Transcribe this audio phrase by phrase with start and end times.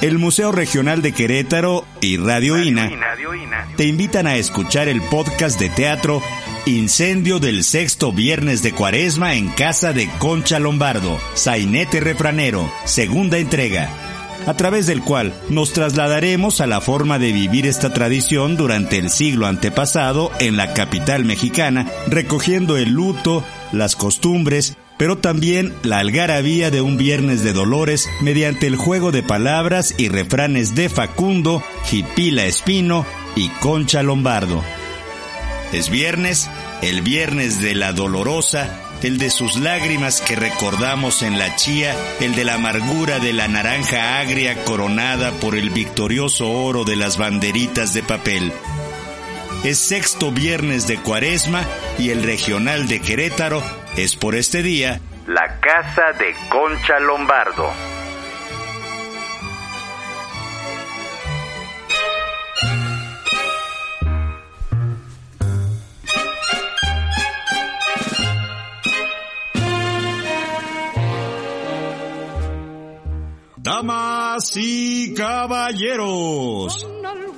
[0.00, 2.90] El Museo Regional de Querétaro y Radio INA.
[3.76, 6.22] te invitan a escuchar el podcast de teatro
[6.64, 13.90] Incendio del sexto viernes de cuaresma en casa de Concha Lombardo, Sainete Refranero, segunda entrega,
[14.46, 19.10] a través del cual nos trasladaremos a la forma de vivir esta tradición durante el
[19.10, 26.70] siglo antepasado en la capital mexicana, recogiendo el luto, las costumbres, pero también la algarabía
[26.70, 32.44] de un viernes de dolores mediante el juego de palabras y refranes de Facundo, Jipila
[32.44, 34.62] Espino y Concha Lombardo.
[35.72, 36.50] Es viernes,
[36.82, 42.34] el viernes de la dolorosa, el de sus lágrimas que recordamos en la chía, el
[42.34, 47.94] de la amargura de la naranja agria coronada por el victorioso oro de las banderitas
[47.94, 48.52] de papel.
[49.64, 51.64] Es sexto viernes de cuaresma
[51.98, 53.62] y el regional de Querétaro
[53.96, 57.70] es por este día la casa de Concha Lombardo.
[73.56, 76.88] Damas y caballeros,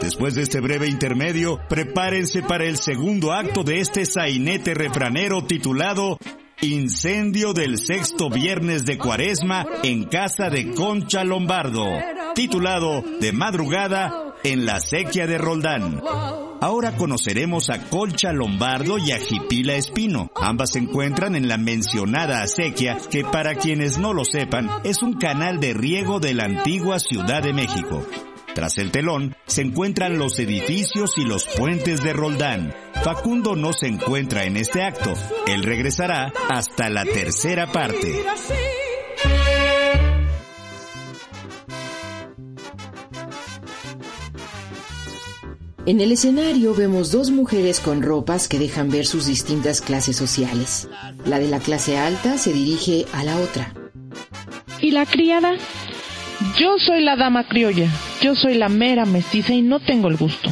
[0.00, 6.18] después de este breve intermedio, prepárense para el segundo acto de este sainete refranero titulado
[6.64, 11.84] Incendio del sexto viernes de cuaresma en casa de Concha Lombardo,
[12.36, 16.00] titulado De madrugada en la sequía de Roldán.
[16.60, 20.30] Ahora conoceremos a Concha Lombardo y a Jipila Espino.
[20.36, 25.14] Ambas se encuentran en la mencionada acequia, que para quienes no lo sepan, es un
[25.14, 28.06] canal de riego de la antigua Ciudad de México.
[28.54, 32.74] Tras el telón se encuentran los edificios y los puentes de Roldán.
[33.02, 35.14] Facundo no se encuentra en este acto.
[35.46, 38.24] Él regresará hasta la tercera parte.
[45.84, 50.88] En el escenario vemos dos mujeres con ropas que dejan ver sus distintas clases sociales.
[51.24, 53.74] La de la clase alta se dirige a la otra.
[54.80, 55.54] ¿Y la criada?
[56.56, 57.88] Yo soy la dama criolla,
[58.22, 60.48] yo soy la mera mestiza y no tengo el gusto.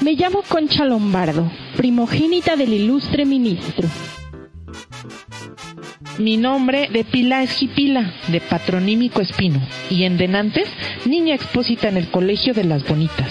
[0.00, 3.86] Me llamo Concha Lombardo, primogénita del ilustre ministro.
[6.18, 9.60] Mi nombre de pila es Jipila, de patronímico Espino,
[9.90, 10.68] y en denantes,
[11.04, 13.30] niña expósita en el Colegio de las Bonitas.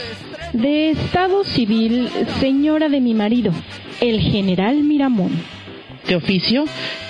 [0.54, 3.52] De estado civil, señora de mi marido,
[4.02, 5.32] el general Miramón.
[6.08, 6.66] De oficio,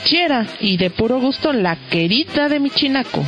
[0.06, 3.23] chiera, y de puro gusto, la querida de mi chinaco.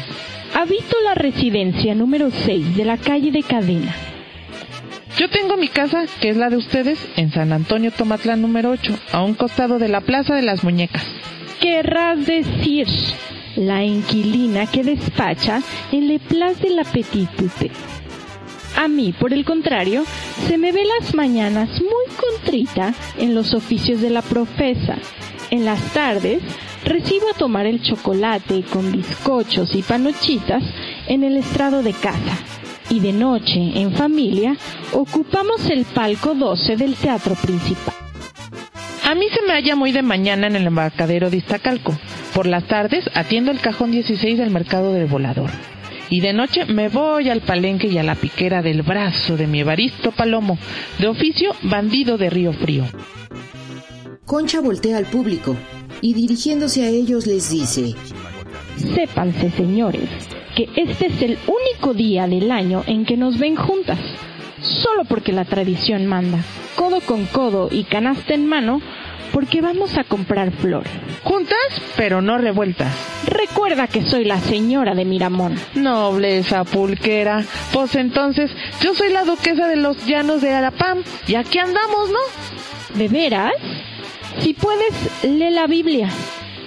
[0.53, 3.95] Habito la residencia número 6 de la calle de Cadena.
[5.17, 8.97] Yo tengo mi casa, que es la de ustedes, en San Antonio Tomatlán número 8,
[9.13, 11.05] a un costado de la Plaza de las Muñecas.
[11.61, 12.87] Querrás decir,
[13.55, 15.61] la inquilina que despacha
[15.91, 16.83] en Le Place de la
[18.75, 20.03] A mí, por el contrario,
[20.47, 24.97] se me ve las mañanas muy contrita en los oficios de la profesa.
[25.49, 26.41] En las tardes
[26.83, 30.63] recibo a tomar el chocolate con bizcochos y panochitas
[31.07, 32.37] en el estrado de casa.
[32.89, 34.57] Y de noche, en familia,
[34.91, 37.93] ocupamos el palco 12 del teatro principal.
[39.05, 41.97] A mí se me halla muy de mañana en el embarcadero de Iztacalco.
[42.33, 45.49] Por las tardes atiendo el cajón 16 del mercado del volador.
[46.09, 49.61] Y de noche me voy al palenque y a la piquera del brazo de mi
[49.61, 50.57] Evaristo Palomo,
[50.99, 52.85] de oficio bandido de Río Frío.
[54.25, 55.55] Concha voltea al público
[56.01, 57.95] y dirigiéndose a ellos les dice,
[58.95, 60.09] Sépanse, señores,
[60.55, 63.99] que este es el único día del año en que nos ven juntas,
[64.61, 66.39] solo porque la tradición manda,
[66.75, 68.81] codo con codo y canasta en mano,
[69.31, 70.91] porque vamos a comprar flores.
[71.23, 71.57] Juntas,
[71.95, 72.93] pero no revueltas.
[73.27, 75.55] Recuerda que soy la señora de Miramón.
[75.75, 77.45] Nobleza pulquera.
[77.71, 78.51] Pues entonces,
[78.81, 81.03] yo soy la duquesa de los llanos de Arapam.
[81.27, 82.97] Y aquí andamos, ¿no?
[82.97, 83.53] ¿De veras?
[84.39, 86.09] Si puedes, lee la Biblia.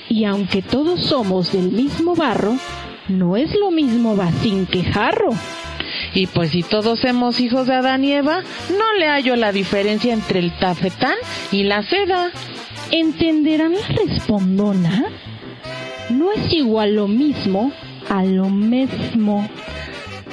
[0.08, 2.56] Y aunque todos somos del mismo barro,
[3.08, 5.31] no es lo mismo bacín que jarro.
[6.14, 10.12] Y pues si todos somos hijos de Adán y Eva, no le hallo la diferencia
[10.12, 11.16] entre el tafetán
[11.50, 12.31] y la seda.
[12.90, 15.05] ¿Entenderán la respondona?
[16.10, 17.72] No es igual lo mismo
[18.08, 19.49] a lo mismo.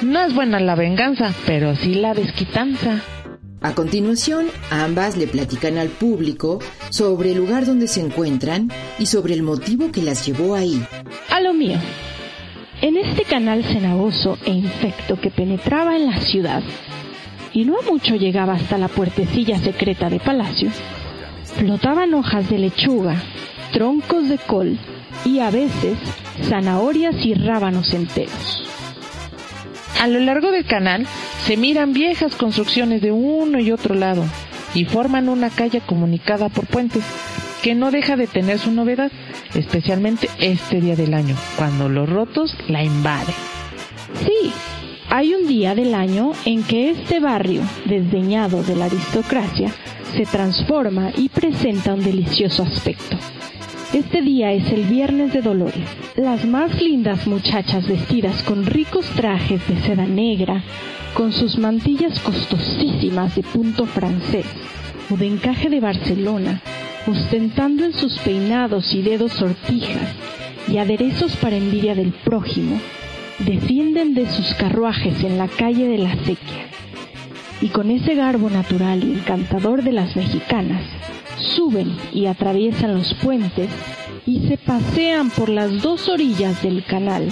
[0.02, 3.02] No es buena la venganza, pero sí la desquitanza.
[3.64, 6.58] A continuación, ambas le platican al público
[6.90, 10.84] sobre el lugar donde se encuentran y sobre el motivo que las llevó ahí.
[11.30, 11.78] A lo mío.
[12.82, 16.64] En este canal cenagoso e infecto que penetraba en la ciudad,
[17.54, 20.72] y no a mucho llegaba hasta la puertecilla secreta de palacio,
[21.56, 23.22] flotaban hojas de lechuga,
[23.74, 24.80] troncos de col
[25.24, 26.00] y a veces
[26.50, 28.64] zanahorias y rábanos enteros.
[30.02, 31.06] A lo largo del canal
[31.46, 34.24] se miran viejas construcciones de uno y otro lado
[34.74, 37.04] y forman una calle comunicada por puentes
[37.62, 39.12] que no deja de tener su novedad,
[39.54, 43.36] especialmente este día del año, cuando los rotos la invaden.
[44.26, 44.52] Sí,
[45.10, 49.72] hay un día del año en que este barrio, desdeñado de la aristocracia,
[50.16, 53.18] se transforma y presenta un delicioso aspecto.
[53.94, 55.86] Este día es el Viernes de Dolores.
[56.16, 60.64] Las más lindas muchachas vestidas con ricos trajes de seda negra,
[61.14, 64.46] con sus mantillas costosísimas de punto francés
[65.10, 66.62] o de encaje de Barcelona,
[67.08, 70.10] ostentando en sus peinados y dedos sortijas
[70.68, 72.80] y aderezos para envidia del prójimo,
[73.40, 76.68] descienden de sus carruajes en la calle de la sequía
[77.62, 80.82] y con ese garbo natural y encantador de las mexicanas,
[81.56, 83.70] suben y atraviesan los puentes
[84.26, 87.30] y se pasean por las dos orillas del canal,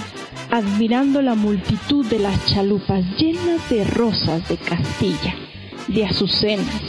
[0.50, 5.34] admirando la multitud de las chalupas llenas de rosas de Castilla,
[5.88, 6.82] de azucenas,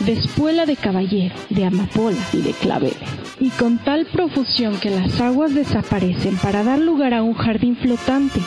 [0.00, 2.96] de espuela de caballero, de amapola y de claveles,
[3.38, 8.40] y con tal profusión que las aguas desaparecen para dar lugar a un jardín flotante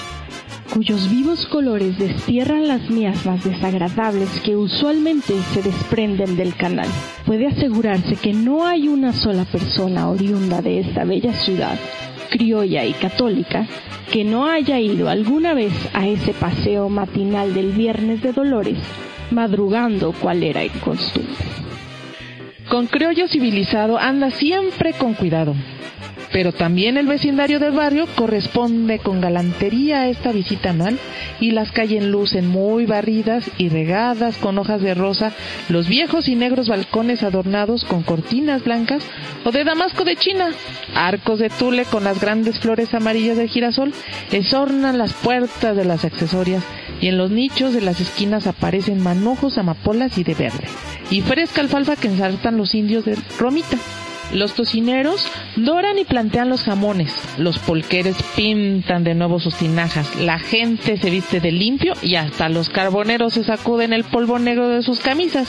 [0.73, 6.87] cuyos vivos colores destierran las miasmas desagradables que usualmente se desprenden del canal.
[7.25, 11.79] Puede asegurarse que no hay una sola persona oriunda de esta bella ciudad,
[12.35, 13.65] criolla y católica,
[14.11, 18.77] que no haya ido alguna vez a ese paseo matinal del Viernes de Dolores,
[19.31, 21.33] madrugando cual era en costumbre.
[22.67, 25.55] Con criollo civilizado anda siempre con cuidado
[26.35, 30.99] pero también el vecindario del barrio corresponde con galantería a esta visita anual
[31.39, 35.31] y las calles lucen muy barridas y regadas con hojas de rosa,
[35.69, 39.01] los viejos y negros balcones adornados con cortinas blancas
[39.45, 40.49] o de damasco de China,
[40.93, 43.93] arcos de tule con las grandes flores amarillas de girasol,
[44.33, 46.65] esornan las puertas de las accesorias
[46.99, 50.65] y en los nichos de las esquinas aparecen manojos, amapolas y de verde,
[51.09, 53.77] y fresca alfalfa que ensartan los indios de Romita.
[54.35, 60.39] Los tocineros doran y plantean los jamones, los polqueres pintan de nuevo sus tinajas, la
[60.39, 64.83] gente se viste de limpio y hasta los carboneros se sacuden el polvo negro de
[64.83, 65.47] sus camisas.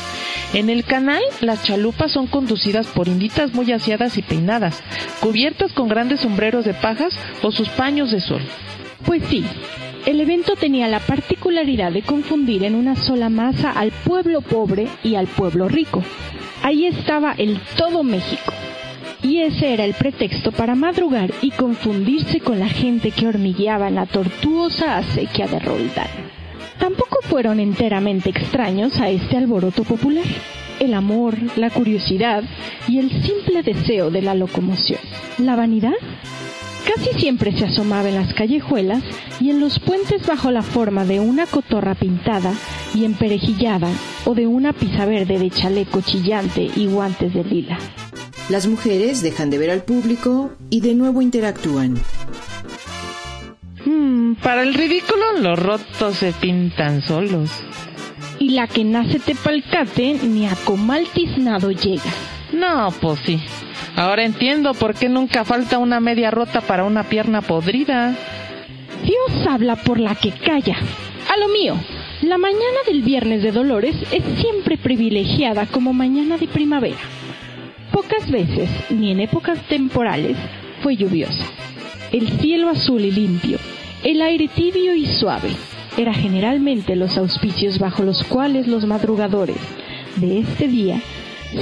[0.54, 4.80] En el canal, las chalupas son conducidas por inditas muy aseadas y peinadas,
[5.18, 7.12] cubiertas con grandes sombreros de pajas
[7.42, 8.42] o sus paños de sol.
[9.04, 9.44] Pues sí,
[10.04, 15.16] el evento tenía la particularidad de confundir en una sola masa al pueblo pobre y
[15.16, 16.04] al pueblo rico.
[16.62, 18.52] Ahí estaba el todo México,
[19.22, 23.96] y ese era el pretexto para madrugar y confundirse con la gente que hormigueaba en
[23.96, 26.08] la tortuosa acequia de Roldán.
[26.78, 30.24] Tampoco fueron enteramente extraños a este alboroto popular.
[30.78, 32.44] El amor, la curiosidad
[32.86, 35.00] y el simple deseo de la locomoción.
[35.38, 35.94] ¿La vanidad?
[36.86, 39.02] Casi siempre se asomaba en las callejuelas
[39.40, 42.52] y en los puentes bajo la forma de una cotorra pintada
[42.94, 43.88] y emperejillada
[44.24, 47.78] o de una pizza verde de chaleco chillante y guantes de lila.
[48.48, 51.96] Las mujeres dejan de ver al público y de nuevo interactúan.
[53.84, 57.50] Hmm, para el ridículo, los rotos se pintan solos.
[58.38, 62.12] Y la que nace tepalcate ni a comal tiznado llega.
[62.52, 63.40] No, pues sí.
[63.96, 68.14] Ahora entiendo por qué nunca falta una media rota para una pierna podrida.
[69.02, 70.76] Dios habla por la que calla.
[71.34, 71.74] A lo mío,
[72.22, 76.98] la mañana del viernes de Dolores es siempre privilegiada como mañana de primavera.
[77.96, 80.36] Pocas veces, ni en épocas temporales,
[80.82, 81.46] fue lluviosa.
[82.12, 83.58] El cielo azul y limpio,
[84.04, 85.48] el aire tibio y suave,
[85.96, 89.56] era generalmente los auspicios bajo los cuales los madrugadores
[90.16, 91.00] de este día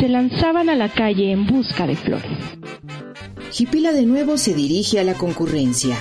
[0.01, 2.33] se lanzaban a la calle en busca de flores.
[3.53, 5.97] Jipila de nuevo se dirige a la concurrencia.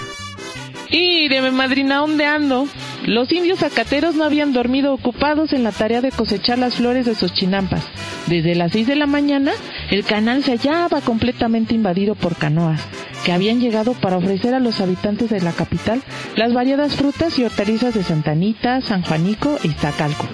[0.90, 2.68] ¡Íreme, madrina, ¿dónde ando?
[3.06, 7.16] Los indios zacateros no habían dormido ocupados en la tarea de cosechar las flores de
[7.16, 7.84] sus chinampas.
[8.28, 9.52] Desde las seis de la mañana,
[9.92, 12.80] el canal se hallaba completamente invadido por canoas,
[13.26, 16.02] que habían llegado para ofrecer a los habitantes de la capital
[16.38, 20.26] las variadas frutas y hortalizas de Santanita, San Juanico y Iztacalco.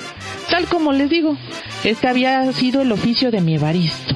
[0.52, 1.38] Tal como les digo,
[1.84, 4.16] este había sido el oficio de mi Evaristo,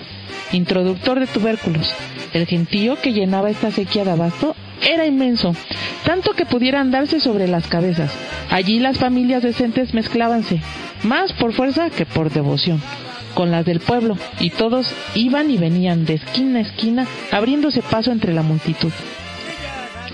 [0.53, 1.91] introductor de tubérculos.
[2.33, 5.55] El gentío que llenaba esta sequía de abasto era inmenso,
[6.05, 8.11] tanto que pudiera andarse sobre las cabezas.
[8.49, 10.61] Allí las familias decentes mezclábanse,
[11.03, 12.81] más por fuerza que por devoción,
[13.33, 18.11] con las del pueblo, y todos iban y venían de esquina a esquina, abriéndose paso
[18.11, 18.91] entre la multitud.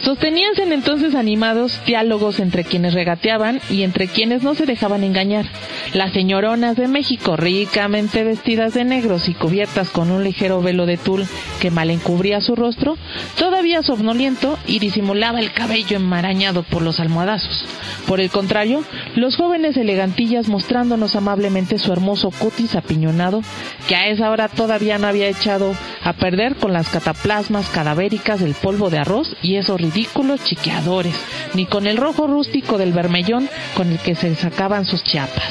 [0.03, 5.45] Sosteníanse en entonces animados diálogos entre quienes regateaban y entre quienes no se dejaban engañar.
[5.93, 10.97] Las señoronas de México, ricamente vestidas de negros y cubiertas con un ligero velo de
[10.97, 11.25] tul
[11.59, 12.97] que mal encubría su rostro,
[13.37, 17.65] todavía somnoliento y disimulaba el cabello enmarañado por los almohadazos.
[18.07, 18.83] Por el contrario,
[19.15, 23.41] los jóvenes elegantillas mostrándonos amablemente su hermoso cutis apiñonado,
[23.87, 28.53] que a esa hora todavía no había echado a perder con las cataplasmas cadavéricas del
[28.53, 31.15] polvo de arroz y esos ridículos chiqueadores,
[31.55, 35.43] ni con el rojo rústico del vermellón con el que se sacaban sus chiapas.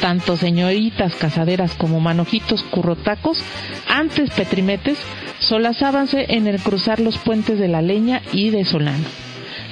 [0.00, 3.38] Tanto señoritas casaderas como manojitos currotacos,
[3.88, 4.98] antes petrimetes,
[5.40, 9.04] solazábanse en el cruzar los puentes de la leña y de Solano.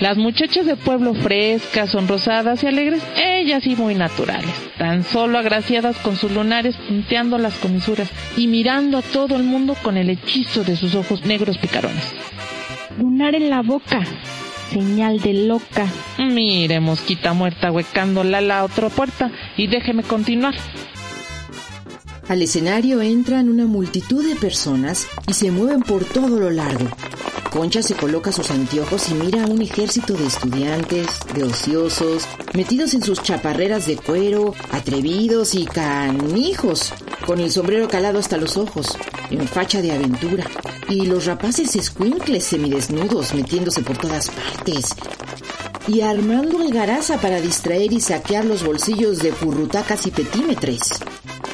[0.01, 5.97] Las muchachas de pueblo frescas, sonrosadas y alegres, ellas sí muy naturales, tan solo agraciadas
[5.99, 10.65] con sus lunares punteando las comisuras y mirando a todo el mundo con el hechizo
[10.65, 12.05] de sus ojos negros picarones.
[12.99, 14.03] Lunar en la boca,
[14.71, 15.87] señal de loca.
[16.19, 20.55] Mire, mosquita muerta huecándola a la otra puerta y déjeme continuar.
[22.29, 26.89] Al escenario entran una multitud de personas y se mueven por todo lo largo.
[27.51, 32.95] Concha se coloca sus anteojos y mira a un ejército de estudiantes, de ociosos, metidos
[32.95, 36.93] en sus chaparreras de cuero, atrevidos y canijos,
[37.27, 38.97] con el sombrero calado hasta los ojos,
[39.31, 40.45] en facha de aventura,
[40.91, 44.97] y los rapaces escuincles semidesnudos metiéndose por todas partes,
[45.87, 50.81] y armando algaraza para distraer y saquear los bolsillos de purrutacas y petímetres.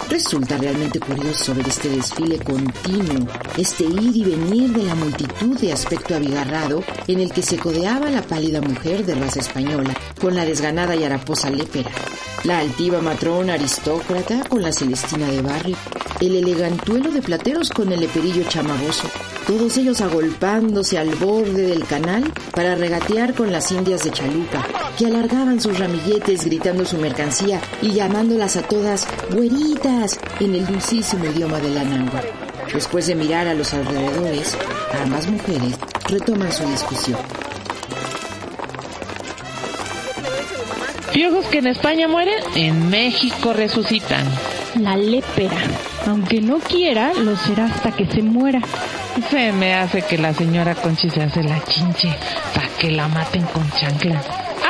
[0.09, 3.26] Resulta realmente curioso ver este desfile continuo,
[3.59, 8.09] este ir y venir de la multitud de aspecto abigarrado en el que se codeaba
[8.09, 11.90] la pálida mujer de raza española con la desganada y haraposa lépera,
[12.45, 15.76] la altiva matrona aristócrata con la celestina de barrio,
[16.20, 19.08] el elegantuelo de plateros con el leperillo chamagoso,
[19.46, 24.66] todos ellos agolpándose al borde del canal para regatear con las indias de Chalupa,
[24.99, 31.26] que alargaban sus ramilletes gritando su mercancía y llamándolas a todas güeritas en el dulcísimo
[31.26, 32.23] idioma de la nangua.
[32.73, 34.56] Después de mirar a los alrededores,
[35.02, 35.75] ambas mujeres
[36.08, 37.18] retoman su discusión.
[41.12, 44.26] Piojos que en España mueren, en México resucitan.
[44.78, 45.56] La lépera,
[46.07, 48.61] aunque no quiera, lo será hasta que se muera.
[49.31, 52.09] Se me hace que la señora Conchi se hace la chinche
[52.55, 54.23] para que la maten con chancla.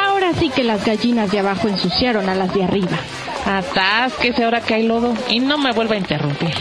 [0.06, 2.98] Ahora sí que las gallinas de abajo ensuciaron a las de arriba.
[3.44, 6.54] Atásquese ahora que hay lodo y no me vuelva a interrumpir.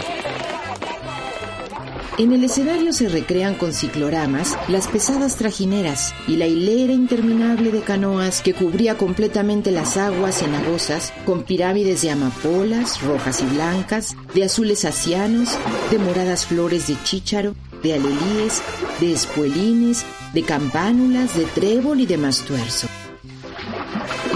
[2.17, 7.81] En el escenario se recrean con cicloramas las pesadas trajineras y la hilera interminable de
[7.81, 14.45] canoas que cubría completamente las aguas cenagosas con pirámides de amapolas, rojas y blancas, de
[14.45, 15.57] azules asianos,
[15.91, 17.53] de moradas flores de chícharo,
[17.83, 18.61] de alelíes,
[19.01, 22.87] de espuelines, de campánulas, de trébol y de mastuerzo.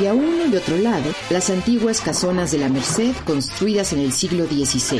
[0.01, 4.11] Y a uno y otro lado, las antiguas casonas de la Merced construidas en el
[4.11, 4.99] siglo XVI,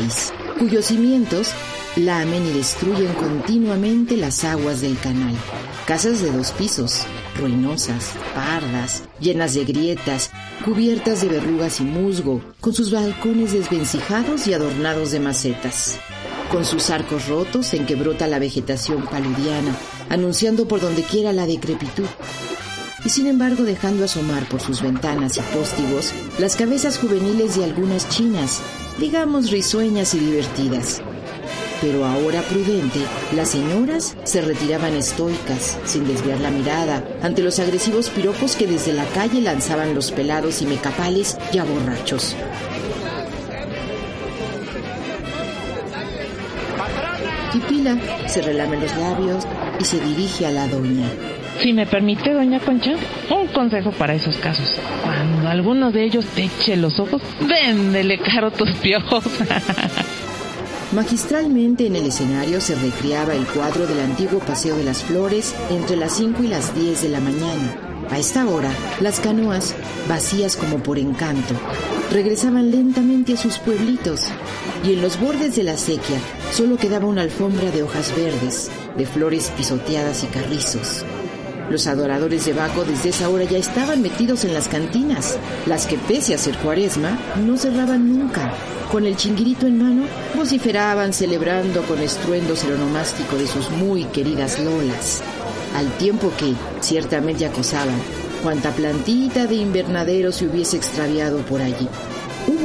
[0.60, 1.54] cuyos cimientos
[1.96, 5.36] lamen y destruyen continuamente las aguas del canal.
[5.86, 7.02] Casas de dos pisos,
[7.38, 10.32] ruinosas, pardas, llenas de grietas,
[10.64, 15.98] cubiertas de verrugas y musgo, con sus balcones desvencijados y adornados de macetas,
[16.52, 19.76] con sus arcos rotos en que brota la vegetación paludiana,
[20.10, 22.06] anunciando por donde quiera la decrepitud,
[23.04, 28.10] y sin embargo dejando asomar por sus ventanas y póstigos las cabezas juveniles de algunas
[28.10, 28.62] chinas,
[29.00, 31.02] digamos risueñas y divertidas.
[31.82, 33.00] Pero ahora prudente,
[33.34, 38.92] las señoras se retiraban estoicas, sin desviar la mirada, ante los agresivos piropos que desde
[38.92, 42.36] la calle lanzaban los pelados y mecapales ya borrachos.
[47.54, 49.48] Pipila se relame los labios
[49.80, 51.08] y se dirige a la doña.
[51.62, 52.94] Si me permite, doña Concha,
[53.32, 54.80] un consejo para esos casos.
[55.04, 59.24] Cuando alguno de ellos te eche los ojos, véndele caro tus piojos.
[60.92, 65.96] Magistralmente en el escenario se recreaba el cuadro del antiguo Paseo de las Flores entre
[65.96, 68.08] las 5 y las 10 de la mañana.
[68.10, 69.76] A esta hora, las canoas,
[70.08, 71.54] vacías como por encanto,
[72.12, 74.22] regresaban lentamente a sus pueblitos
[74.84, 76.18] y en los bordes de la sequía
[76.52, 81.06] solo quedaba una alfombra de hojas verdes, de flores pisoteadas y carrizos.
[81.70, 85.98] Los adoradores de Baco desde esa hora ya estaban metidos en las cantinas, las que
[85.98, 88.52] pese a ser cuaresma, no cerraban nunca.
[88.92, 90.04] Con el chinguirito en mano,
[90.36, 95.22] vociferaban celebrando con estruendo seronomástico de sus muy queridas lolas,
[95.76, 98.02] al tiempo que, ciertamente acosaban,
[98.42, 101.88] cuanta plantita de invernadero se hubiese extraviado por allí.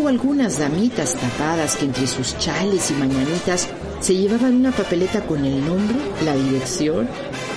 [0.04, 3.70] Luego algunas damitas tapadas que entre sus chales y mañanitas
[4.00, 5.96] se llevaban una papeleta con el nombre,
[6.26, 7.08] la dirección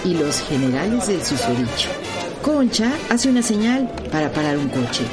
[0.05, 1.89] y los generales del susodicho.
[2.41, 5.03] Concha hace una señal para parar un coche.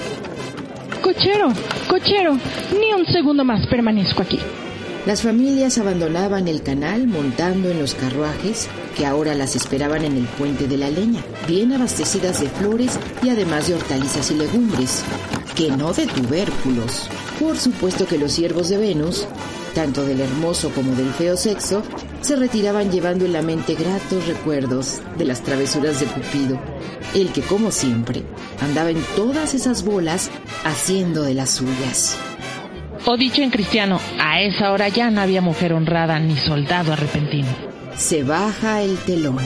[1.02, 1.52] Cochero,
[1.88, 2.38] cochero,
[2.78, 4.38] ni un segundo más permanezco aquí.
[5.04, 10.24] Las familias abandonaban el canal montando en los carruajes que ahora las esperaban en el
[10.24, 15.04] puente de la leña, bien abastecidas de flores y además de hortalizas y legumbres,
[15.54, 17.08] que no de tubérculos.
[17.38, 19.26] Por supuesto que los siervos de Venus,
[19.74, 21.82] tanto del hermoso como del feo sexo,
[22.20, 26.58] se retiraban llevando en la mente gratos recuerdos de las travesuras de Cupido,
[27.14, 28.22] el que como siempre
[28.60, 30.30] andaba en todas esas bolas
[30.64, 32.18] haciendo de las suyas.
[33.06, 37.48] O dicho en cristiano, a esa hora ya no había mujer honrada ni soldado arrepentido.
[37.96, 39.38] Se baja el telón.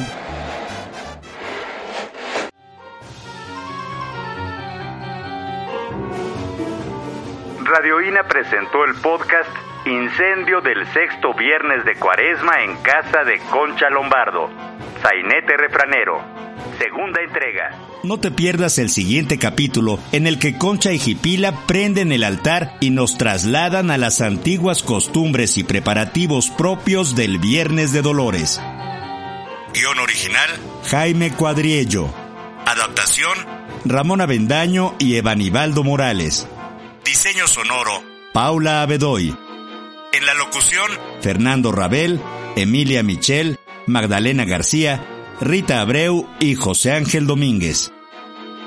[7.68, 9.50] Radioína presentó el podcast
[9.84, 14.48] Incendio del sexto viernes de cuaresma en casa de Concha Lombardo.
[15.02, 16.18] Sainete Refranero.
[16.78, 17.78] Segunda entrega.
[18.04, 22.72] No te pierdas el siguiente capítulo en el que Concha y Jipila prenden el altar
[22.80, 28.62] y nos trasladan a las antiguas costumbres y preparativos propios del Viernes de Dolores.
[29.74, 30.48] Guión original
[30.88, 32.08] Jaime Cuadriello.
[32.64, 33.36] Adaptación
[33.84, 36.48] Ramón Avendaño y Evanibaldo Morales.
[37.08, 38.02] Diseño sonoro
[38.34, 39.34] Paula Abedoy.
[40.12, 40.90] En la locución
[41.22, 42.20] Fernando Rabel,
[42.54, 45.06] Emilia Michel, Magdalena García,
[45.40, 47.94] Rita Abreu y José Ángel Domínguez.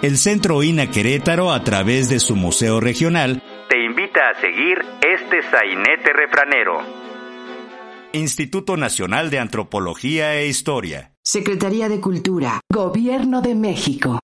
[0.02, 5.44] El Centro INA Querétaro, a través de su museo regional, te invita a seguir este
[5.44, 6.82] sainete refranero.
[8.14, 11.12] Instituto Nacional de Antropología e Historia.
[11.24, 14.20] Secretaría de Cultura, Gobierno de México.